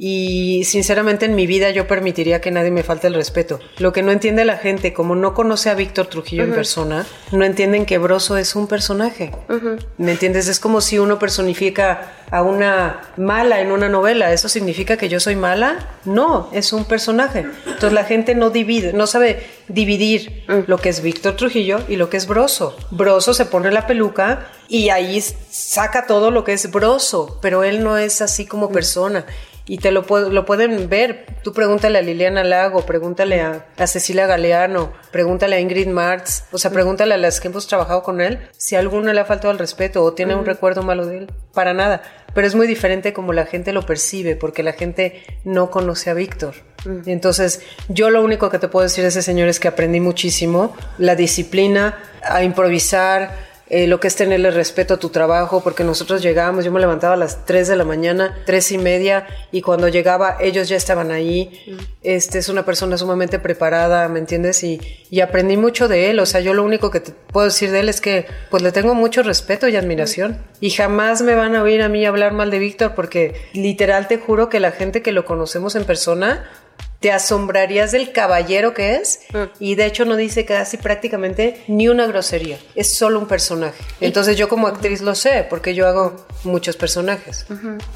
[0.01, 3.59] Y sinceramente en mi vida yo permitiría que nadie me falte el respeto.
[3.79, 7.43] Lo que no entiende la gente, como no conoce a Víctor Trujillo en persona, no
[7.43, 9.31] entienden que Broso es un personaje.
[9.97, 10.47] ¿Me entiendes?
[10.47, 14.31] Es como si uno personifica a una mala en una novela.
[14.31, 15.97] ¿Eso significa que yo soy mala?
[16.05, 17.45] No, es un personaje.
[17.65, 22.09] Entonces la gente no divide, no sabe dividir lo que es Víctor Trujillo y lo
[22.09, 22.77] que es Broso.
[22.89, 27.83] Broso se pone la peluca y ahí saca todo lo que es Broso, pero él
[27.83, 29.25] no es así como persona
[29.69, 31.27] y te lo, lo pueden ver.
[31.43, 36.57] Tú pregúntale a Liliana Lago, pregúntale a, a Cecilia Galeano, pregúntale a Ingrid Martz, o
[36.57, 39.59] sea, pregúntale a las que hemos trabajado con él si alguna le ha faltado el
[39.59, 41.31] respeto o tiene un recuerdo malo de él.
[41.53, 42.01] Para nada.
[42.33, 46.15] Pero es muy diferente como la gente lo percibe, porque la gente no conoce a
[46.15, 46.55] Víctor.
[47.05, 50.75] Entonces, yo lo único que te puedo decir de ese señor es que aprendí muchísimo,
[50.97, 56.21] la disciplina, a improvisar, eh, lo que es tenerle respeto a tu trabajo, porque nosotros
[56.21, 59.87] llegábamos, yo me levantaba a las 3 de la mañana, tres y media, y cuando
[59.87, 61.77] llegaba ellos ya estaban ahí.
[62.01, 64.63] Este es una persona sumamente preparada, ¿me entiendes?
[64.63, 64.79] Y,
[65.11, 67.81] y aprendí mucho de él, o sea, yo lo único que te puedo decir de
[67.81, 70.43] él es que pues le tengo mucho respeto y admiración.
[70.61, 74.17] Y jamás me van a oír a mí hablar mal de Víctor, porque literal te
[74.17, 76.49] juro que la gente que lo conocemos en persona,
[76.99, 79.21] te asombrarías del caballero que es
[79.59, 83.83] y de hecho no dice casi prácticamente ni una grosería, es solo un personaje.
[84.01, 87.45] Entonces yo como actriz lo sé porque yo hago muchos personajes.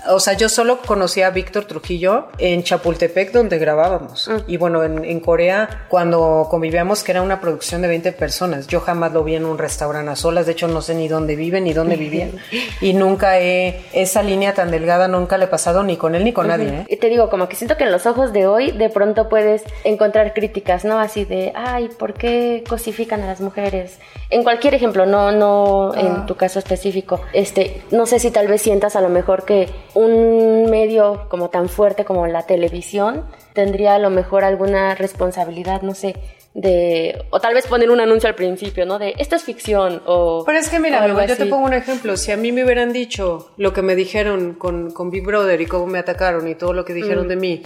[0.07, 5.03] O sea, yo solo conocí a Víctor Trujillo en Chapultepec donde grabábamos y bueno, en,
[5.03, 9.35] en Corea cuando convivíamos que era una producción de 20 personas, yo jamás lo vi
[9.35, 12.29] en un restaurante a solas, de hecho no sé ni dónde vive ni dónde vivía
[12.81, 16.31] y nunca he, esa línea tan delgada nunca le he pasado ni con él ni
[16.31, 16.69] con nadie.
[16.69, 16.85] ¿eh?
[16.89, 19.63] Y te digo, como que siento que en los ojos de hoy de pronto puedes
[19.83, 20.99] encontrar críticas, ¿no?
[20.99, 23.99] Así de, ay, ¿por qué cosifican a las mujeres?
[24.29, 27.19] En cualquier ejemplo, no, no en tu caso específico.
[27.33, 31.67] Este, no sé si tal vez sientas a lo mejor que un medio como tan
[31.69, 36.15] fuerte como la televisión tendría a lo mejor alguna responsabilidad, no sé,
[36.55, 38.99] de, o tal vez poner un anuncio al principio, ¿no?
[38.99, 40.43] De, esto es ficción, o...
[40.45, 42.15] Pero es que mira, yo te pongo un ejemplo.
[42.17, 45.65] Si a mí me hubieran dicho lo que me dijeron con, con Big Brother y
[45.65, 46.95] cómo me atacaron y todo lo que Mm.
[46.95, 47.63] dijeron de mí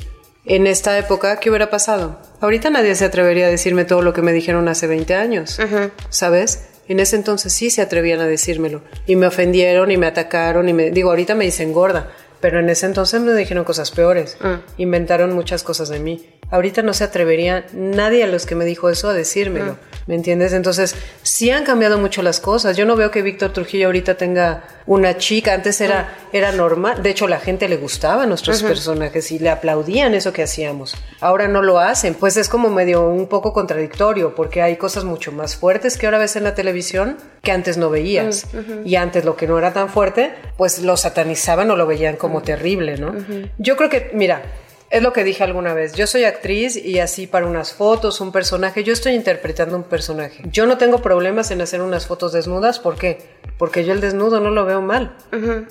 [0.47, 2.19] en esta época, ¿qué hubiera pasado?
[2.39, 5.59] Ahorita nadie se atrevería a decirme todo lo que me dijeron hace 20 años,
[6.09, 6.69] ¿sabes?
[6.87, 8.81] En ese entonces sí se atrevían a decírmelo.
[9.05, 10.89] Y me ofendieron y me atacaron y me...
[10.91, 14.37] Digo, ahorita me dicen gorda, pero en ese entonces me dijeron cosas peores.
[14.77, 16.25] Inventaron muchas cosas de mí.
[16.49, 19.77] Ahorita no se atrevería nadie a los que me dijo eso a decírmelo.
[20.07, 20.53] ¿Me entiendes?
[20.53, 22.77] Entonces, sí han cambiado mucho las cosas.
[22.77, 25.53] Yo no veo que Víctor Trujillo ahorita tenga una chica.
[25.53, 27.03] Antes era, era normal.
[27.03, 30.95] De hecho, la gente le gustaba nuestros personajes y le aplaudían eso que hacíamos.
[31.19, 32.13] Ahora no lo hacen.
[32.13, 36.19] Pues es como medio un poco contradictorio porque hay cosas mucho más fuertes que ahora
[36.19, 38.45] ves en la televisión que antes no veías.
[38.85, 42.41] Y antes lo que no era tan fuerte, pues lo satanizaban o lo veían como
[42.41, 43.13] terrible, ¿no?
[43.57, 44.43] Yo creo que, mira,
[44.89, 45.93] es lo que dije alguna vez.
[45.93, 50.43] Yo soy actriz y así para unas fotos, un personaje, yo estoy interpretando un personaje.
[50.51, 52.79] Yo no tengo problemas en hacer unas fotos desnudas.
[52.79, 53.17] ¿Por qué?
[53.57, 55.15] Porque yo el desnudo no lo veo mal.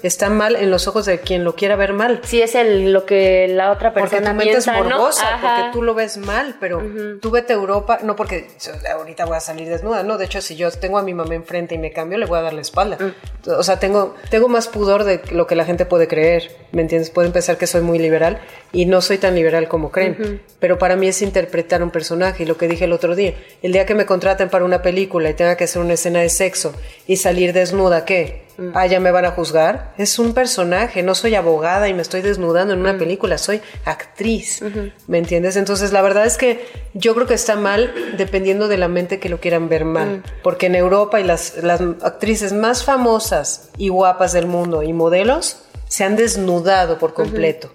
[0.03, 2.21] Está mal en los ojos de quien lo quiera ver mal.
[2.25, 4.99] Si es el, lo que la otra Porque persona tu mente es piensa, ¿no?
[4.99, 6.83] morbosa, porque tú lo ves mal, pero
[7.23, 8.49] tú vete a Europa, no porque
[8.93, 11.75] ahorita voy a salir desnuda, no, de hecho si yo tengo a mi mamá enfrente
[11.75, 12.99] y me cambio, le voy a dar la espalda.
[13.01, 13.51] Mm.
[13.51, 17.11] O sea, tengo, tengo más pudor de lo que la gente puede creer, ¿me entiendes?
[17.11, 18.41] Pueden pensar que soy muy liberal
[18.73, 22.47] y no soy tan liberal como creen, pero para mí es interpretar un personaje y
[22.47, 25.35] lo que dije el otro día, el día que me contraten para una película y
[25.35, 26.75] tenga que hacer una escena de sexo
[27.07, 28.47] y salir desnuda, ¿qué?
[28.75, 29.93] Ah, ya me van a juzgar.
[29.99, 34.63] Es un personaje, no soy abogada y me estoy desnudando en una película, soy actriz.
[35.07, 35.57] ¿Me entiendes?
[35.57, 39.29] Entonces, la verdad es que yo creo que está mal dependiendo de la mente que
[39.29, 40.23] lo quieran ver mal.
[40.43, 45.66] Porque en Europa y las, las actrices más famosas y guapas del mundo y modelos
[45.89, 47.71] se han desnudado por completo.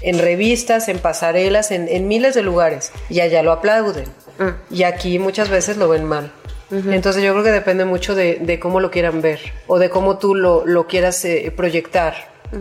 [0.00, 2.92] En revistas, en pasarelas, en, en miles de lugares.
[3.08, 4.04] Y allá lo aplauden.
[4.70, 6.30] Y aquí muchas veces lo ven mal.
[6.70, 9.38] Entonces yo creo que depende mucho de, de cómo lo quieran ver
[9.68, 12.14] o de cómo tú lo, lo quieras eh, proyectar,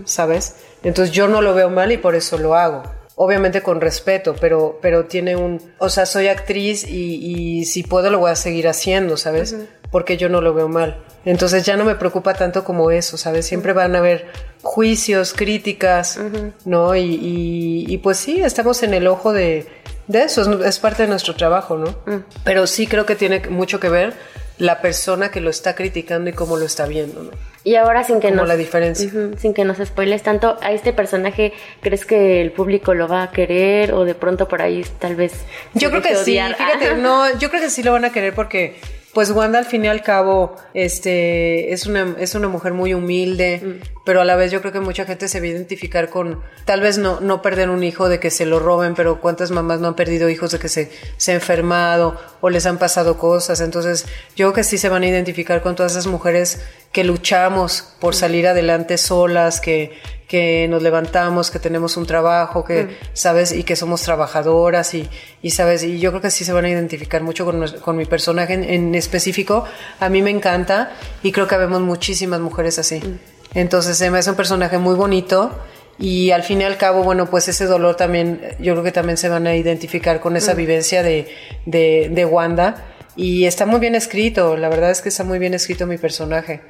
[0.05, 0.57] ¿sabes?
[0.83, 2.83] Entonces yo no lo veo mal y por eso lo hago.
[3.15, 7.15] obviamente con respeto, pero, pero tiene un, o sea, soy actriz y,
[7.59, 9.55] y si puedo lo voy a seguir haciendo, ¿sabes?
[9.95, 10.97] Porque yo no lo veo mal.
[11.23, 13.45] Entonces ya no me preocupa tanto como eso, ¿sabes?
[13.45, 14.27] Siempre van a haber
[14.61, 16.19] juicios, críticas,
[16.65, 16.97] ¿no?
[16.97, 19.65] Y, y, y, pues sí, estamos en el ojo de,
[20.07, 21.97] de eso, es, es, parte de nuestro trabajo, ¿no?
[22.43, 24.13] Pero sí creo que tiene mucho que ver
[24.57, 27.31] la persona que lo está criticando y cómo lo está viendo, ¿no?
[27.63, 29.09] Y ahora sin que Como nos la diferencia.
[29.37, 33.31] Sin que nos spoiles tanto a este personaje, ¿crees que el público lo va a
[33.31, 35.31] querer o de pronto por ahí tal vez
[35.73, 38.75] Yo creo que sí, fíjate, no, yo creo que sí lo van a querer porque
[39.15, 43.61] pues Wanda al fin y al cabo este es una es una mujer muy humilde,
[43.63, 43.71] Mm.
[44.05, 46.81] pero a la vez yo creo que mucha gente se va a identificar con tal
[46.81, 49.87] vez no no perder un hijo de que se lo roben, pero cuántas mamás no
[49.87, 54.05] han perdido hijos de que se se ha enfermado o les han pasado cosas, entonces
[54.35, 58.13] yo creo que sí se van a identificar con todas esas mujeres que luchamos por
[58.13, 58.17] Mm.
[58.17, 59.97] salir adelante solas, que
[60.27, 62.89] que nos levantamos, que tenemos un trabajo, que, Mm.
[63.13, 63.51] ¿sabes?
[63.51, 65.07] Y que somos trabajadoras y,
[65.41, 65.83] y, ¿sabes?
[65.83, 68.95] Y yo creo que sí se van a identificar mucho con, mi personaje en, en
[68.95, 69.65] específico.
[69.99, 72.99] A mí me encanta y creo que vemos muchísimas mujeres así.
[72.99, 73.19] Mm.
[73.53, 75.51] Entonces se me hace un personaje muy bonito
[75.97, 79.17] y al fin y al cabo, bueno, pues ese dolor también, yo creo que también
[79.17, 81.27] se van a identificar con esa vivencia de,
[81.65, 82.94] de, de Wanda.
[83.15, 86.61] Y está muy bien escrito, la verdad es que está muy bien escrito mi personaje.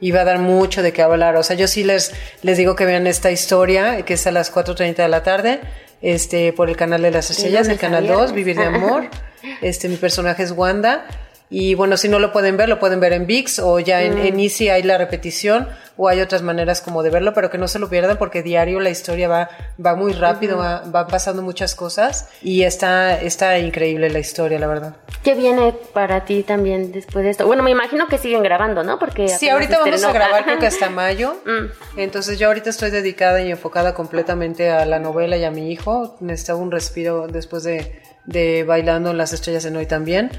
[0.00, 1.36] Y va a dar mucho de qué hablar.
[1.36, 2.12] O sea, yo sí les,
[2.42, 5.60] les digo que vean esta historia, que es a las 4.30 de la tarde,
[6.02, 8.34] este, por el canal de las estrellas, el canal 2, viernes.
[8.34, 9.08] Vivir de Amor.
[9.60, 11.06] Este, mi personaje es Wanda.
[11.50, 14.18] Y bueno, si no lo pueden ver, lo pueden ver en VIX o ya en,
[14.18, 17.68] en Easy hay la repetición o hay otras maneras como de verlo, pero que no
[17.68, 19.50] se lo pierdan porque diario la historia va,
[19.84, 24.66] va muy rápido, va, va pasando muchas cosas y está, está increíble la historia, la
[24.66, 24.96] verdad.
[25.22, 27.46] ¿Qué viene para ti también después de esto?
[27.46, 28.98] Bueno, me imagino que siguen grabando, ¿no?
[28.98, 31.36] Porque Sí, ahorita vamos a grabar creo que hasta mayo.
[31.44, 32.00] Mm.
[32.00, 36.16] Entonces yo ahorita estoy dedicada y enfocada completamente a la novela y a mi hijo.
[36.20, 40.30] Necesitaba un respiro después de, de bailando en las estrellas en hoy también.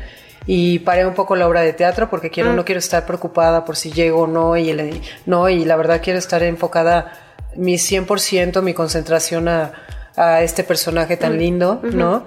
[0.47, 2.55] Y paré un poco la obra de teatro porque quiero, Mm.
[2.55, 6.01] no quiero estar preocupada por si llego o no y, el- no, y la verdad
[6.03, 7.13] quiero estar enfocada
[7.55, 9.71] mi 100%, mi concentración a,
[10.15, 11.19] a este personaje Mm.
[11.19, 12.25] tan lindo, ¿no?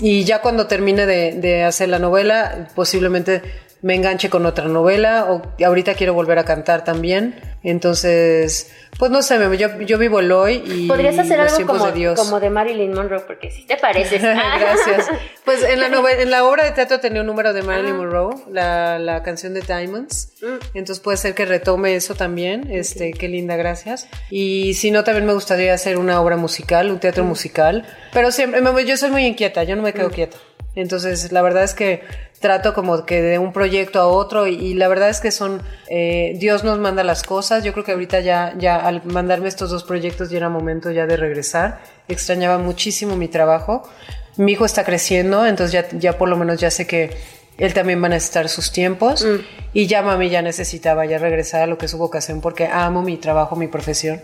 [0.00, 3.42] Y ya cuando termine de, de hacer la novela, posiblemente
[3.82, 7.40] me enganche con otra novela o ahorita quiero volver a cantar también.
[7.62, 11.66] Entonces, pues no sé, me- yo, yo vivo el hoy y Podrías hacer los algo
[11.72, 12.18] como de Dios.
[12.20, 14.20] como de Marilyn Monroe, porque si te pareces.
[14.60, 15.08] Gracias.
[15.44, 17.98] Pues en la, nove- en la obra de teatro tenía un número de Marilyn Ah.
[17.98, 20.32] Monroe, la, la canción de Diamonds.
[20.42, 20.78] Mm.
[20.78, 22.68] Entonces puede ser que retome eso también.
[22.70, 24.08] Este, qué linda, gracias.
[24.30, 27.00] Y si no, también me gustaría hacer una obra musical, un Mm.
[27.00, 27.86] teatro musical.
[28.12, 30.12] Pero siempre, yo soy muy inquieta, yo no me quedo Mm.
[30.12, 30.36] quieta.
[30.74, 32.02] Entonces, la verdad es que
[32.40, 35.62] trato como que de un proyecto a otro y, y la verdad es que son,
[35.88, 37.64] eh, Dios nos manda las cosas.
[37.64, 41.06] Yo creo que ahorita ya, ya al mandarme estos dos proyectos ya era momento ya
[41.06, 41.80] de regresar.
[42.08, 43.88] Extrañaba muchísimo mi trabajo.
[44.36, 47.10] Mi hijo está creciendo, entonces ya, ya por lo menos ya sé que
[47.58, 49.26] él también va a necesitar sus tiempos
[49.74, 53.02] y ya mami ya necesitaba ya regresar a lo que es su vocación porque amo
[53.02, 54.22] mi trabajo, mi profesión.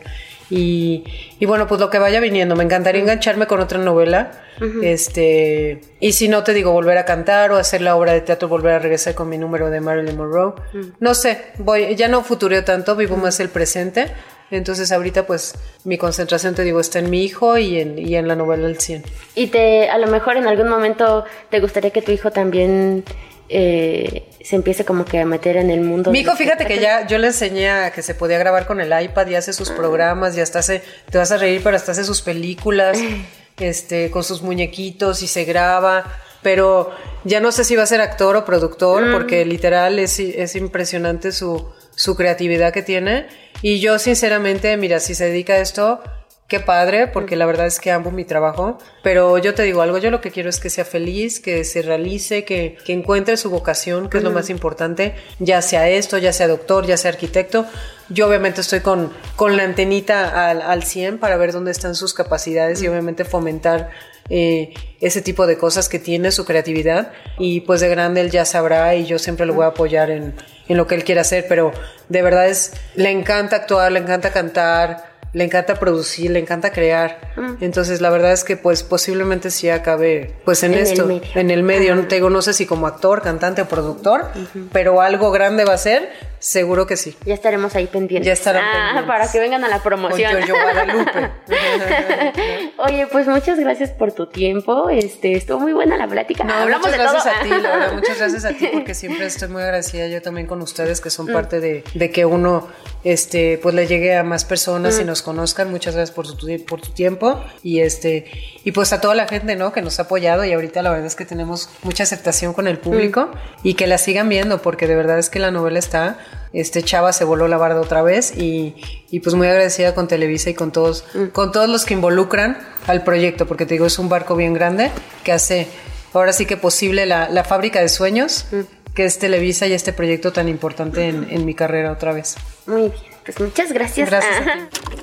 [0.51, 1.05] Y,
[1.39, 4.43] y bueno, pues lo que vaya viniendo, me encantaría engancharme con otra novela.
[4.83, 8.49] Este, y si no te digo volver a cantar o hacer la obra de teatro,
[8.49, 10.55] volver a regresar con mi número de Marilyn Monroe.
[10.99, 14.07] No sé, voy, ya no futureo tanto, vivo más el presente.
[14.51, 15.55] Entonces ahorita pues
[15.85, 18.79] mi concentración te digo está en mi hijo y en, y en la novela El
[18.79, 19.03] 100.
[19.35, 23.05] Y te, a lo mejor en algún momento te gustaría que tu hijo también
[23.49, 26.11] eh, se empiece como que a meter en el mundo.
[26.11, 28.81] Mi del hijo, fíjate que ya yo le enseñé a que se podía grabar con
[28.81, 31.93] el iPad y hace sus programas y hasta hace, te vas a reír, pero hasta
[31.93, 32.99] hace sus películas,
[33.59, 36.05] este, con sus muñequitos y se graba.
[36.43, 36.93] Pero
[37.25, 41.33] ya no sé si va a ser actor o productor, porque literal es, es impresionante
[41.33, 43.27] su, su creatividad que tiene.
[43.63, 46.01] Y yo, sinceramente, mira, si se dedica a esto,
[46.49, 48.79] qué padre, porque la verdad es que amo mi trabajo.
[49.03, 51.83] Pero yo te digo algo, yo lo que quiero es que sea feliz, que se
[51.83, 56.33] realice, que, que encuentre su vocación, que es lo más importante, ya sea esto, ya
[56.33, 57.67] sea doctor, ya sea arquitecto.
[58.09, 62.15] Yo obviamente estoy con, con la antenita al, al 100 para ver dónde están sus
[62.15, 63.91] capacidades y obviamente fomentar
[64.29, 67.13] eh, ese tipo de cosas que tiene, su creatividad.
[67.39, 70.35] Y pues de grande él ya sabrá y yo siempre lo voy a apoyar en,
[70.69, 71.73] en lo que él quiera hacer, pero
[72.09, 77.19] de verdad es, le encanta actuar, le encanta cantar, le encanta producir, le encanta crear.
[77.61, 81.21] Entonces la verdad es que pues posiblemente sí acabe pues en, En el esto, medio.
[81.35, 81.95] en el medio.
[81.95, 84.31] No te digo, no sé si como actor, cantante o productor,
[84.73, 87.15] pero algo grande va a ser, seguro que sí.
[87.27, 88.27] Ya estaremos ahí pendientes.
[88.27, 89.05] Ya estarán Ah, pendientes.
[89.07, 90.31] para que vengan a la Con promoción.
[90.33, 91.31] Giorgio Guadalupe.
[92.79, 94.89] Oye, pues muchas gracias por tu tiempo.
[94.89, 96.45] Este, estuvo muy buena la plática.
[96.45, 97.33] No, Hablamos muchas de gracias todo.
[97.35, 100.47] a ti, la verdad, muchas gracias a ti porque siempre estoy muy agradecida yo también
[100.47, 102.69] con ustedes que son parte de, de que uno
[103.05, 105.71] este pues le llegue a más personas y nos conozcan.
[105.71, 108.31] Muchas gracias por tu, por tu tiempo y este
[108.65, 109.73] y pues a toda la gente, ¿no?
[109.73, 112.79] Que nos ha apoyado y ahorita la verdad es que tenemos mucha aceptación con el
[112.79, 113.31] público
[113.63, 116.19] y que la sigan viendo porque de verdad es que la novela está
[116.53, 118.75] este Chava se voló la barda otra vez y,
[119.11, 122.57] y pues muy agradecida con Televisa y con todos, con todos los que involucran
[122.87, 124.91] al proyecto, porque te digo, es un barco bien grande
[125.23, 125.67] que hace
[126.15, 128.47] ahora sí que posible la, la fábrica de sueños,
[128.95, 132.37] que es Televisa y este proyecto tan importante en, en mi carrera otra vez.
[132.67, 134.09] Muy bien, pues muchas gracias.
[134.09, 134.97] Gracias a ti.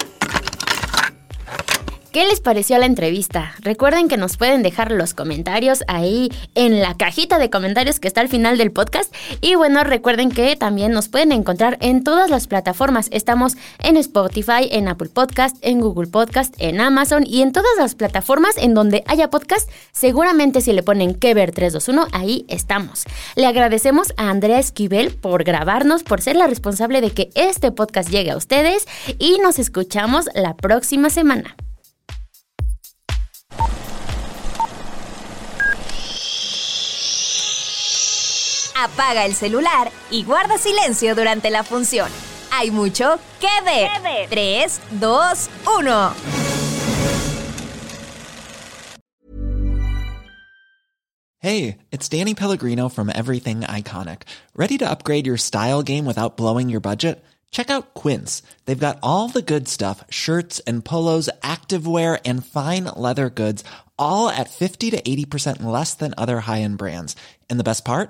[2.13, 3.55] ¿Qué les pareció la entrevista?
[3.61, 8.21] Recuerden que nos pueden dejar los comentarios ahí en la cajita de comentarios que está
[8.21, 9.11] al final del podcast.
[9.41, 13.07] Y bueno, recuerden que también nos pueden encontrar en todas las plataformas.
[13.09, 17.95] Estamos en Spotify, en Apple Podcast, en Google Podcast, en Amazon y en todas las
[17.95, 19.67] plataformas en donde haya podcast.
[19.91, 23.05] Seguramente si le ponen que ver 321, ahí estamos.
[23.35, 28.11] Le agradecemos a Andrea Esquivel por grabarnos, por ser la responsable de que este podcast
[28.11, 28.85] llegue a ustedes
[29.17, 31.55] y nos escuchamos la próxima semana.
[38.83, 42.09] Apaga el celular y guarda silencio durante la función.
[42.51, 43.89] Hay mucho que ver.
[44.29, 46.13] 3, 2, 1.
[51.39, 54.23] Hey, it's Danny Pellegrino from Everything Iconic.
[54.53, 57.23] Ready to upgrade your style game without blowing your budget?
[57.51, 58.41] Check out Quince.
[58.65, 63.63] They've got all the good stuff shirts and polos, activewear, and fine leather goods,
[63.97, 67.15] all at 50 to 80% less than other high end brands.
[67.49, 68.09] And the best part?